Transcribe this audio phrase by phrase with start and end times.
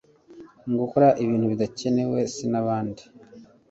[0.67, 3.03] mugukora ibintu bidakenwe cnabandi